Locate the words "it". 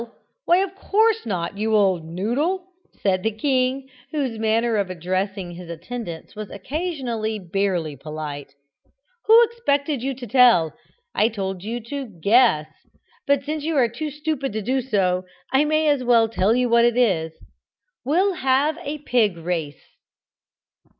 16.83-16.97